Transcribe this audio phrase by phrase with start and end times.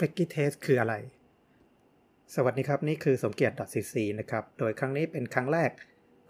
[0.00, 0.94] Flaky Test คืออะไร
[2.34, 5.70] สวัสดีครับ นี่คือสมเกียรติ .cc นะครับ โดยครั้งนี้เป็นครั้งแรก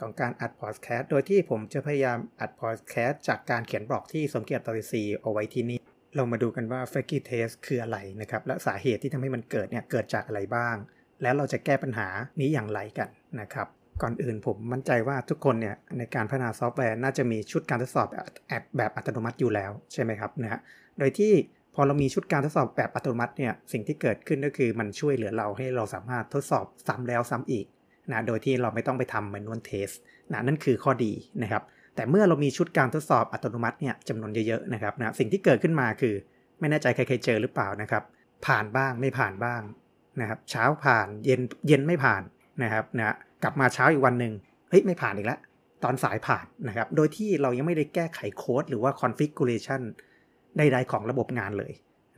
[0.00, 5.78] ของการอัดพอดแคสต์ โดยที่ผมจะพยายามอัดพอดแคสต์จากการเขียนบล็อกที่สมเกียรติ .cc เอาไว้ที่นี่
[6.16, 10.76] เรามาดูกันว่า Flaky Test คืออะไรนะครับ และสาเหตุที่ทำให้มันเกิดเนี่ยเกิดจากอะไรบ้าง
[11.22, 12.08] แล้วเราจะแก้ปัญหา
[12.40, 13.08] นี้อย่างไรกัน
[13.40, 13.66] นะครับ
[14.02, 18.18] ก่อนอื่นผมมั่นใจว่าทุกคนเนี่ยในการพัฒนาซอฟต์แวร์น่าจะมีชุดการทดสอบแบ
[18.60, 20.60] บแบบอัตโนมัติอยู่แล้วใช่ไหมครับนะฮะ
[20.98, 21.32] โดยที่
[21.74, 27.66] พอเรามีชุดการทดสอบแบบอัตโนมัติเนี่ยสิ่งที่เกิดขึ้นก็คือมันช่วยเหลือเราให้เราสามารถทดสอบซ้ำแล้วซ้ำอีก
[28.10, 29.94] นะโดยที่เราไม่ต้องไปทำ manual test
[30.32, 31.12] นะนั่นคือข้อดี
[31.42, 31.62] นะครับ
[31.96, 36.14] แต่เมื่อเรามีชุดการทดสอบอัตโนมัติเนี่ยจำนวนเยอะๆนะครับนะสิ่งที่เกิดขึ้นมาคือ
[36.60, 38.02] ไม่แน่ใจใครเคยเจอหรือเปล่านะครับ
[38.46, 39.62] ผ่านบ้างไม่ผ่านบ้าง
[40.20, 42.22] นะครับ เช้าผ่านเย็นเย็นไม่ผ่าน
[42.62, 44.32] นะครับนะกลับมาเช้าอีกวันหนึ่ง
[44.70, 45.38] เฮ้ยไม่ผ่านอีกแล้ว
[45.84, 49.82] ตอนสายผ่านนะครับ โดยที่เรายังไม่ได้แก้ไขโค้ดหรือว่า configuration
[50.58, 51.72] ใดๆของระบบงานเลย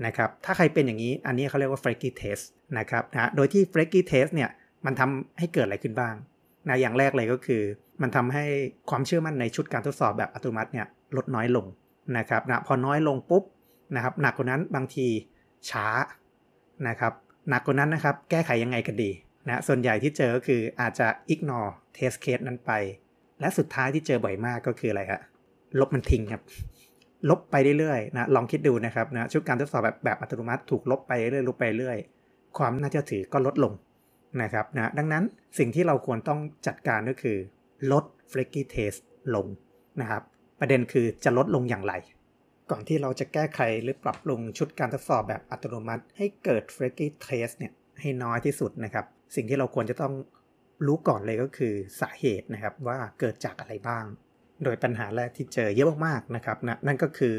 [0.06, 2.44] นะครับ ถ้าใครเป็นอย่างนี้อันนี้เขาเรียกว่า flaky test
[2.78, 4.50] นะครับนะโดยที่ flaky test เนี่ย
[4.86, 6.14] มันทำให้เกิดอะไรขึ้นบ้าง
[6.68, 7.62] นะอย่างแรกเลยก็คือ
[8.02, 8.44] มันทำให้
[8.90, 11.66] ความเชื่อมั่นในชุดการทดสอบแบบอัตโนมัติเนี่ยลดน้อยลง
[12.18, 13.44] นะครับนะพอน้อยลงปุ๊บ
[13.94, 15.06] นะครับหนักกว่านั้นบางที
[15.70, 15.86] ช้า
[16.88, 17.12] นะครับ
[17.48, 19.10] หนักกว่านั้นนะครับแก้ไขยังไงกันดี
[19.48, 22.72] นะส่วนใหญ่ที่เจอก็คืออาจจะ ignore test case นั้นไป
[23.40, 25.20] และสุดท้ายที่เจอบ่อยมากก็คืออะไรฮะ
[25.80, 26.42] ลบมันทิ้งครับ
[27.30, 31.98] ลบไปเรื่อยๆนะลองคิดดูนะครับนะชุดการทดสอบแบบแบบอัตโนมัติถูกลบไปเรื่อยลบไปเรื่อย
[32.58, 33.72] ความน่าเชื่อถือก็ลดลง
[34.42, 35.24] นะครับนะดังนั้น
[35.58, 37.36] สิ่งที่เราควรต้องจัดการก็คือ
[37.92, 39.00] ลด flaky test
[39.34, 39.46] ลง
[40.00, 40.22] นะครับ
[40.60, 41.94] ประเด็นคือจะลดลงอย่างไร
[42.70, 49.06] ก่อนที่เราจะแก้ไขหรือปรับปรุงชุดการทดสอบแบบอัตโนมัติ ให้เกิด flaky test เนี่ยให้น้อยที่สุดนะครับ
[49.36, 50.14] สิ่งที่เราควรจะต้อง
[50.86, 54.04] รู้ก่อนเลยก็คือสาเหตุนะครับว่าเกิดจากอะไรบ้าง
[54.64, 57.36] โดยปัญหาแรกที่เจอเยอะมากๆนะครับนะนั่นก็คือ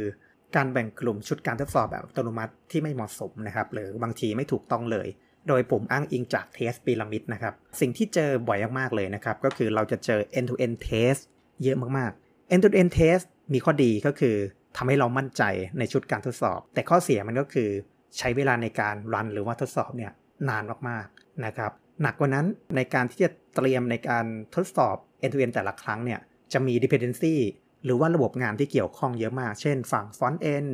[0.56, 5.08] การแบ่งกลุ่มชุดการทดสอบแบบอัตโนมัติที่ไม่เหมาะสมนะครับ หรือบางทีไม่ถูกต้องเลย
[5.48, 11.22] โดยผมอ้างอิงจากเทสพีระมิดนะครับ สิ่งที่เจอบ่อยมากๆเลยนะครับ ก็คือเราจะเจอ end to end test
[11.64, 14.36] เยอะมากๆ end to end test มีข้อดีก็คือ
[14.78, 15.44] ทำให้เรามั่นใจ
[15.80, 17.70] ในชุดการทดสอบ แต่ข้อเสียมันก็คือ
[18.18, 20.12] ใช้เวลาในการรันหรือว่าทดสอบเนี่ย
[20.50, 21.72] นานมากๆนะครับ
[22.02, 24.26] หนักกว่านั้นในการที่จะเตรียมในการ
[24.56, 26.20] ทดสอบ end to end แต่ละครั้งเนี่ย
[26.54, 27.36] จะมี dependency
[27.84, 30.70] หรือว่าระบบงานที่เกี่ยวข้องเยอะมาก เช่นฝั่ง front end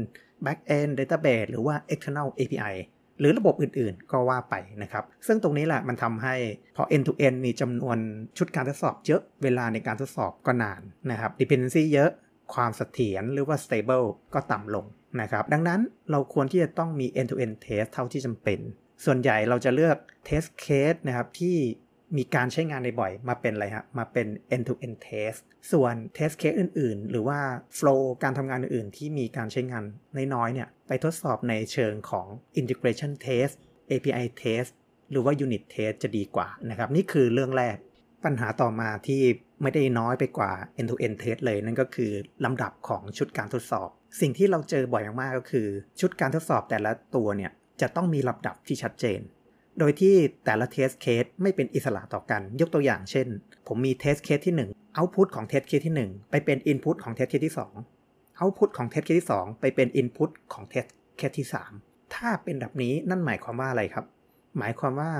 [0.46, 2.76] back end database หรือว่า external API
[3.20, 6.36] หรือระบบอื่นๆ ก็ว่าไปนะครับ ซึ่งตรงนี้แหละมันทำให้
[6.76, 7.98] พอ end to end มีจำนวน
[8.38, 10.82] ชุดการทดสอบเยอะ เวลาในการทดสอบก็นาน
[11.12, 12.10] นะครับ dependency เยอะ
[12.54, 14.86] ความเสถียรหรือว่า stable ก็ต่ำลง
[15.22, 15.80] นะครับ ดังนั้น
[16.12, 18.60] เราควรที่จะต้องมี end to end test เท่าที่จำเป็น
[19.06, 19.98] ส่วนใหญ่เราจะเลือก
[20.28, 21.58] test case นะครับที่
[22.18, 25.40] มีการใช้งานในบ่อยมาเป็นอะไรฮะ มาเป็น end to end test
[25.72, 27.40] ส่วน test case อื่น ๆ หรือว่า
[27.78, 29.84] flow การทำงานอื่น ๆ ที่มีการใช้งาน
[30.34, 32.28] น้อยๆเนี่ยไปทดสอบในเชิงของ
[32.60, 33.54] integration test
[33.92, 34.72] API test
[35.12, 37.78] หรือว่า unit test จะดีกว่านะครับ นี่คือเรื่องแรก
[38.26, 39.22] ปัญหาต่อมาที่
[39.62, 42.12] ไม่ได้น้อยไปกว่า end to end test เลย นั่นก็คือ
[42.46, 43.90] ลำดับของชุดการทดสอบ
[44.22, 45.68] สิ่งที่เราเจอบ่อยมากๆก็คือ
[46.00, 49.20] ชุดการทดสอบแต่ละตัวเนี่ยจะต้องมีลำดับที่ชัดเจน
[49.80, 53.28] โดยที่แต่ละ test case ไม่เป็นอิสระต่อกัน ยกตัวอย่างเช่น
[53.68, 57.44] ผมมี test case ที่1 Output ของ test case ที่ 1 ไปเป็น Input ของ test case
[57.48, 57.56] ที่
[57.98, 60.86] 2 Output ของ test case ที่ 2 ไปเป็น Input ของ test
[61.18, 61.48] case ที่
[61.82, 64.06] 3 ถ้าเป็นแบบนี้นั่นหมายความว่าอะไรครับ
[64.58, 65.12] หมายความว่า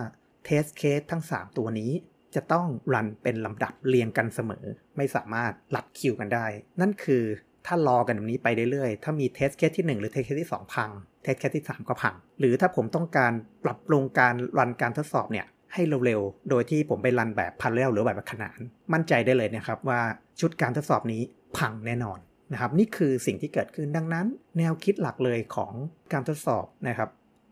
[0.46, 1.92] test case ทั้ง 3 ตัวนี้
[2.36, 4.66] จะต้องรันเป็นลำดับเรียงกันเสมอ
[4.98, 6.46] ไม่สามารถลัดคิวกันได้
[6.82, 7.24] นั่นคือ
[7.66, 10.90] ถ้ารอกันแบบนี้ไปเรื่อยๆ ถ้ามี test case ที่ 1 หรือ test case ที่ 2 พัง
[11.24, 13.32] test case ที่ 3 ก็พัง หรือถ้าผมต้องการ
[13.64, 18.60] ปรับปรุงการรันการทดสอบเนี่ยให้เร็วๆ โดยที่ผมไปรันแบบ parallel หรือแบบขนาน
[18.94, 20.02] มั่นใจได้เลยนะครับว่า
[20.40, 21.22] ชุดการทดสอบนี้
[21.58, 22.20] พังแน่นอน
[22.52, 24.26] นะครับนี่คือสิ่งที่เกิดขึ้นดังนั้น
[24.58, 25.74] แนวคิดหลักเลยของ
[26.14, 27.10] การทดสอบนะครับ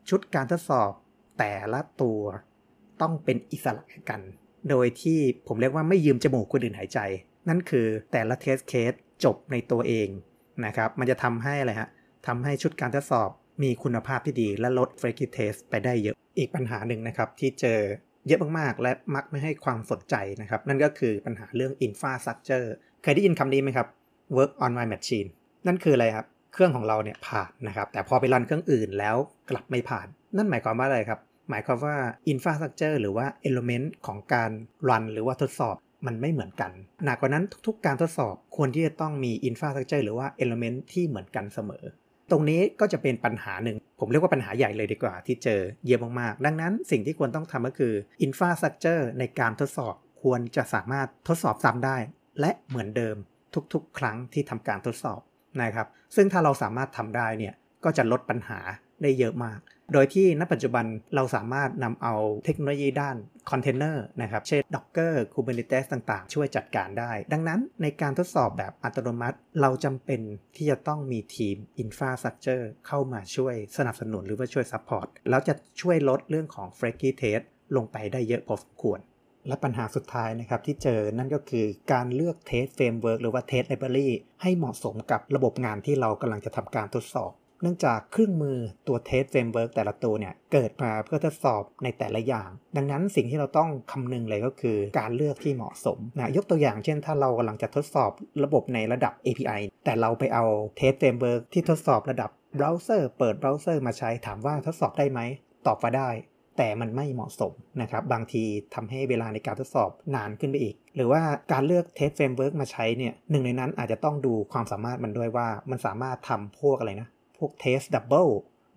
[0.09, 0.91] ชุดการทดสอบ
[1.39, 2.21] แต่ละตัว
[3.01, 4.21] ต้องเป็นอิสระกัน
[4.69, 6.99] โดยที่ผมเรียกว่าไม่ยืมจมูกคนอื่นหายใจ
[7.49, 10.09] นั่นคือแต่ละเทสเคสจบในตัวเอง
[10.65, 11.89] นะครับมันจะทำให้อะไรฮะ
[12.27, 13.29] ทำให้ชุดการทดสอบ
[13.63, 17.79] มีคุณภาพที่ดีและลด flaky test ไปได้เยอะ อีกปัญหาหนึ่งนะครับที่เจอ
[18.27, 22.67] เยอะมากๆ และมักไม่ให้ความสนใจนะครับ นั่นก็คือปัญหาเรื่อง infrastructure
[23.03, 23.87] เคยได้ยินคำนี้ไหมครับ
[24.37, 25.29] work on my machine
[25.67, 29.15] นั่นคืออะไรครับ เครื่องของเราเนี่ยผ่านนะครับ แต่พอไปรันเครื่องอื่นแล้ว
[29.49, 31.19] กลับไม่ผ่าน นั่นหมายความว่าอะไรครับ
[31.49, 31.95] หมายความว่า
[32.31, 34.51] infrastructure หรือว่า element ของการ
[34.89, 35.75] รันหรือว่าทดสอบ
[36.05, 36.71] มันไม่เหมือนกัน
[37.05, 41.83] หนักกว่านั้นทุกๆ การทดสอบควรที่จะต้องมี infrastructure หรือว่า environment ที่เหมือนกันเสมอ
[42.31, 51.97] ตรงนี้ก็จะเป็นปัญหาหนึ่ง ผมเรียกว่าปัญหาใหญ่เลยดีกว่าที่เจอเยอะมากๆ ดังนั้นสิ่งที่ควรต้องทำก็คือ infrastructure ในการทดสอบควรจะสามารถทดสอบซ้ำได้
[52.39, 53.15] และเหมือนเดิม
[53.73, 55.19] ทุกๆ ครั้งที่ทำการทดสอบ
[55.61, 57.53] นะครับ ซึ่งถ้าเราสามารถทำได้เนี่ย
[57.83, 58.59] ก็จะลดปัญหา
[59.01, 59.59] ได้เยอะมาก
[59.93, 60.85] โดยที่ณปัจจุบัน
[61.15, 63.15] เราสามารถนำเอาเทคโนโลยีด้าน
[63.51, 70.21] คอนเทนเนอร์นะครับ เช่น Docker Kubernetes ต่างๆ ช่วยจัดการได้ ดังนั้นในการทดสอบแบบอัตโนมัติ เราจำเป็น
[70.55, 77.43] ที่จะต้องมีทีม Infrastructure เข้ามาช่วยสนับสนุนหรือว่าช่วย Support แล้วจะช่วยลดเรื่องของ Flaky Test
[77.75, 78.99] ลงไปได้เยอะพอสมควร
[79.47, 84.09] และปัญหาสุดท้ายนะครับที่เจอนั่นก็คือการเลือก test framework หรือว่า test library
[84.41, 87.31] ให้เหมาะสมกับระบบงานที่เรากำลังจะทำการทดสอบ
[87.61, 88.57] เนื่องจากเครื่องมือ
[88.87, 98.11] ตัว test framework แต่ละตัวเนี่ย เกิดมาเพื่อทดสอบในแต่ละอย่าง ดังนั้นสิ่งที่เราต้องคำนึงเลยก็คือการเลือกที่เหมาะสมนะยกตัวอย่างเช่นถ้าเรากำลังจะทดสอบ
[98.43, 100.45] ระบบในระดับ API แต่เราไปเอา
[100.77, 105.19] test framework ที่ทดสอบระดับเบราว์เซอร์เปิดเบราว์เซอร์มาใช้ถามว่าทดสอบได้ไหม
[105.67, 106.09] ตอบว่าได้
[106.57, 108.43] แต่มันไม่เหมาะสมนะครับ บางที
[108.75, 111.21] ทำให้เวลาในการทดสอบนานขึ้นไปอีก หรือว่า
[111.51, 118.27] การเลือก test framework มาใช้เนี่ยหนึ่งในนั้นอาจจะต้องดูความสามารถมันด้วยว่ามันสามารถทำพวกอะไรนะ พวก test double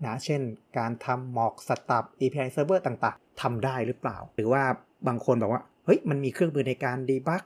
[0.04, 0.40] นะเช่น
[0.78, 4.62] การทำ mock setup API server ต่างๆทำได้หรือเปล่า หรือว่า
[5.06, 7.42] บางคนบอกว่าเฮ้ยมันมีเครื่องมือในการ debug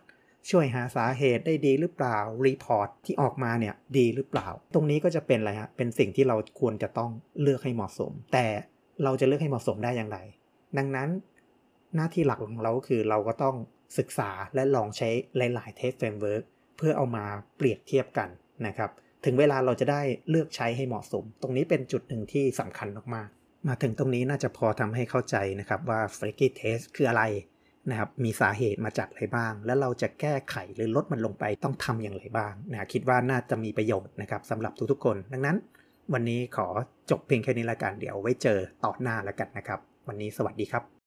[0.50, 7.10] ช่วยหาสาเหตุได้ดีหรือเปล่า report ที่ออกมาเนี่ยดีหรือเปล่า ตรงนี้ก็จะเป็นอะไรฮะเป็นสิ่งที่เราควรจะต้อง
[7.42, 8.46] เลือกให้เหมาะสม แต่
[9.04, 10.18] เราจะเลือกให้เหมาะสมได้อย่างไร
[10.78, 11.08] ดังนั้น
[11.94, 13.56] หน้าที่หลักของเราก็คือเราก็ต้อง
[13.98, 16.42] ศึกษาและลองใช้หลายๆ test framework
[16.76, 17.24] เพื่อเอามา
[17.56, 18.28] เปรียบเทียบกัน
[18.66, 18.90] นะครับ
[19.24, 27.22] ถึงเวลาเราจะได้เลือกใช้ให้เหมาะสม ตรงนี้เป็นจุดหนึ่งที่สำคัญมากๆ มาถึงตรงนี้น่าจะพอทำให้เข้าใจนะครับว่า flaky test คืออะไร
[27.90, 35.56] นะครับมีสาเหตุมาจากอะไรบ้าง แล้วเราจะแก้ไขหรือลดมันลงไปต้องทำอย่างไรบ้างนะคิดว่าน่าจะมีประโยชน์นะครับสำหรับทุกๆคน ดังนั้น
[36.12, 36.68] วันนี้ขอ
[37.10, 41.03] จบเพียงแค่นี้ละกันเดี๋ยวไว้เจอต่อหน้าล้วกันนะครับ วันนี้สวัสดีครับ